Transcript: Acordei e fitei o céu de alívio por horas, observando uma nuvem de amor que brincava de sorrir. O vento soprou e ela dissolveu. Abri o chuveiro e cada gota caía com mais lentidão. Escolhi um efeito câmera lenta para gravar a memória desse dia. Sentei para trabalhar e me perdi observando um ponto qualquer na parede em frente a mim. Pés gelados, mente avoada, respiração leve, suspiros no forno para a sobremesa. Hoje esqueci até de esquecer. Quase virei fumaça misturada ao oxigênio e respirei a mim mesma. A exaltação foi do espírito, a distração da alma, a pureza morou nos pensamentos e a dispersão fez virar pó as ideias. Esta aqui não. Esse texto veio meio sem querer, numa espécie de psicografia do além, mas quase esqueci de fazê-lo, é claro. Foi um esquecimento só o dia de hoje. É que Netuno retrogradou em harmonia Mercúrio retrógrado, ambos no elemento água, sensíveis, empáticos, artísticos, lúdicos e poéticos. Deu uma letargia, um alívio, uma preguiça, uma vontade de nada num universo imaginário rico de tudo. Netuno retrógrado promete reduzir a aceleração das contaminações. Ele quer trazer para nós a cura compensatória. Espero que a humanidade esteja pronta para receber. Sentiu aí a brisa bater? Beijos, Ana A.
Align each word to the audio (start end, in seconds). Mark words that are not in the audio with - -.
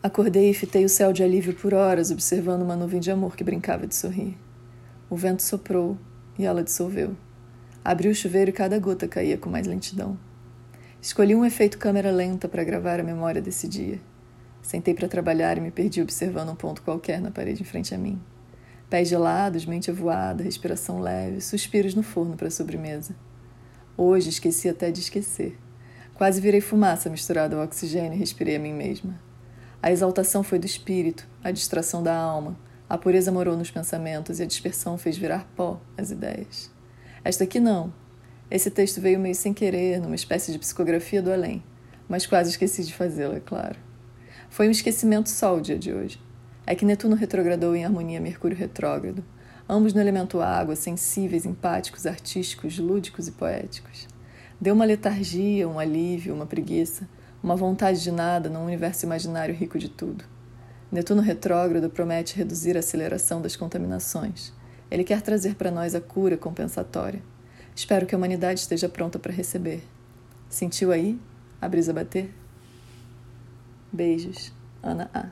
Acordei 0.00 0.50
e 0.50 0.54
fitei 0.54 0.84
o 0.84 0.88
céu 0.88 1.12
de 1.12 1.24
alívio 1.24 1.52
por 1.52 1.74
horas, 1.74 2.12
observando 2.12 2.62
uma 2.62 2.76
nuvem 2.76 3.00
de 3.00 3.10
amor 3.10 3.34
que 3.34 3.42
brincava 3.42 3.84
de 3.84 3.96
sorrir. 3.96 4.38
O 5.10 5.16
vento 5.16 5.42
soprou 5.42 5.98
e 6.38 6.44
ela 6.44 6.62
dissolveu. 6.62 7.16
Abri 7.84 8.08
o 8.08 8.14
chuveiro 8.14 8.50
e 8.50 8.52
cada 8.52 8.78
gota 8.78 9.08
caía 9.08 9.36
com 9.36 9.50
mais 9.50 9.66
lentidão. 9.66 10.16
Escolhi 11.02 11.34
um 11.34 11.44
efeito 11.44 11.78
câmera 11.78 12.12
lenta 12.12 12.48
para 12.48 12.62
gravar 12.62 13.00
a 13.00 13.02
memória 13.02 13.42
desse 13.42 13.66
dia. 13.66 14.00
Sentei 14.62 14.94
para 14.94 15.08
trabalhar 15.08 15.58
e 15.58 15.60
me 15.60 15.72
perdi 15.72 16.00
observando 16.00 16.50
um 16.50 16.56
ponto 16.56 16.82
qualquer 16.82 17.20
na 17.20 17.32
parede 17.32 17.62
em 17.62 17.66
frente 17.66 17.92
a 17.92 17.98
mim. 17.98 18.20
Pés 18.88 19.08
gelados, 19.08 19.66
mente 19.66 19.90
avoada, 19.90 20.44
respiração 20.44 21.00
leve, 21.00 21.40
suspiros 21.40 21.96
no 21.96 22.04
forno 22.04 22.36
para 22.36 22.46
a 22.46 22.52
sobremesa. 22.52 23.16
Hoje 23.96 24.28
esqueci 24.28 24.68
até 24.68 24.92
de 24.92 25.00
esquecer. 25.00 25.58
Quase 26.14 26.40
virei 26.40 26.60
fumaça 26.60 27.10
misturada 27.10 27.56
ao 27.56 27.64
oxigênio 27.64 28.14
e 28.14 28.18
respirei 28.18 28.54
a 28.54 28.60
mim 28.60 28.72
mesma. 28.72 29.26
A 29.80 29.92
exaltação 29.92 30.42
foi 30.42 30.58
do 30.58 30.66
espírito, 30.66 31.26
a 31.42 31.52
distração 31.52 32.02
da 32.02 32.16
alma, 32.16 32.58
a 32.88 32.98
pureza 32.98 33.30
morou 33.30 33.56
nos 33.56 33.70
pensamentos 33.70 34.40
e 34.40 34.42
a 34.42 34.46
dispersão 34.46 34.98
fez 34.98 35.16
virar 35.16 35.46
pó 35.54 35.80
as 35.96 36.10
ideias. 36.10 36.68
Esta 37.22 37.44
aqui 37.44 37.60
não. 37.60 37.92
Esse 38.50 38.70
texto 38.70 39.00
veio 39.00 39.20
meio 39.20 39.36
sem 39.36 39.54
querer, 39.54 40.00
numa 40.00 40.16
espécie 40.16 40.50
de 40.50 40.58
psicografia 40.58 41.22
do 41.22 41.30
além, 41.30 41.62
mas 42.08 42.26
quase 42.26 42.50
esqueci 42.50 42.82
de 42.82 42.92
fazê-lo, 42.92 43.36
é 43.36 43.40
claro. 43.40 43.76
Foi 44.50 44.66
um 44.66 44.72
esquecimento 44.72 45.28
só 45.28 45.56
o 45.56 45.60
dia 45.60 45.78
de 45.78 45.92
hoje. 45.92 46.20
É 46.66 46.74
que 46.74 46.84
Netuno 46.84 47.14
retrogradou 47.14 47.76
em 47.76 47.84
harmonia 47.84 48.20
Mercúrio 48.20 48.56
retrógrado, 48.56 49.22
ambos 49.68 49.92
no 49.92 50.00
elemento 50.00 50.40
água, 50.40 50.74
sensíveis, 50.74 51.46
empáticos, 51.46 52.04
artísticos, 52.04 52.78
lúdicos 52.78 53.28
e 53.28 53.32
poéticos. 53.32 54.08
Deu 54.60 54.74
uma 54.74 54.84
letargia, 54.84 55.68
um 55.68 55.78
alívio, 55.78 56.34
uma 56.34 56.46
preguiça, 56.46 57.08
uma 57.42 57.56
vontade 57.56 58.02
de 58.02 58.10
nada 58.10 58.48
num 58.48 58.64
universo 58.64 59.06
imaginário 59.06 59.54
rico 59.54 59.78
de 59.78 59.88
tudo. 59.88 60.24
Netuno 60.90 61.20
retrógrado 61.20 61.90
promete 61.90 62.36
reduzir 62.36 62.76
a 62.76 62.80
aceleração 62.80 63.42
das 63.42 63.56
contaminações. 63.56 64.52
Ele 64.90 65.04
quer 65.04 65.20
trazer 65.20 65.54
para 65.54 65.70
nós 65.70 65.94
a 65.94 66.00
cura 66.00 66.36
compensatória. 66.36 67.22
Espero 67.74 68.06
que 68.06 68.14
a 68.14 68.18
humanidade 68.18 68.60
esteja 68.60 68.88
pronta 68.88 69.18
para 69.18 69.32
receber. 69.32 69.86
Sentiu 70.48 70.90
aí 70.90 71.20
a 71.60 71.68
brisa 71.68 71.92
bater? 71.92 72.34
Beijos, 73.92 74.52
Ana 74.82 75.10
A. 75.12 75.26